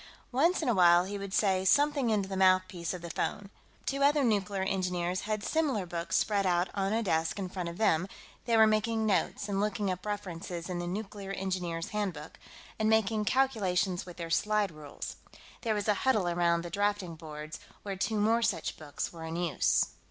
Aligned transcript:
Once 0.31 0.63
in 0.63 0.67
a 0.67 0.73
while, 0.73 1.03
he 1.05 1.19
would 1.19 1.31
say 1.31 1.63
something 1.63 2.09
into 2.09 2.27
the 2.27 2.35
mouthpiece 2.35 2.91
of 2.91 3.03
the 3.03 3.09
phone. 3.11 3.51
Two 3.85 4.01
other 4.01 4.23
nuclear 4.23 4.63
engineers 4.63 5.21
had 5.29 5.43
similar 5.43 5.85
books 5.85 6.15
spread 6.17 6.43
out 6.43 6.69
on 6.73 6.91
a 6.91 7.03
desk 7.03 7.37
in 7.37 7.47
front 7.47 7.69
of 7.69 7.77
them; 7.77 8.07
they 8.45 8.57
were 8.57 8.65
making 8.65 9.05
notes 9.05 9.47
and 9.47 9.59
looking 9.61 9.91
up 9.91 10.03
references 10.03 10.69
in 10.71 10.79
the 10.79 10.87
Nuclear 10.87 11.33
Engineers' 11.33 11.89
Handbook, 11.89 12.39
and 12.79 12.89
making 12.89 13.25
calculations 13.25 14.03
with 14.03 14.17
their 14.17 14.31
sliderules. 14.31 15.17
There 15.61 15.75
was 15.75 15.87
a 15.87 15.93
huddle 16.01 16.27
around 16.27 16.63
the 16.63 16.71
drafting 16.71 17.13
boards, 17.13 17.59
where 17.83 17.95
two 17.95 18.19
more 18.19 18.41
such 18.41 18.77
books 18.77 19.13
were 19.13 19.25
in 19.25 19.35
use. 19.35 19.89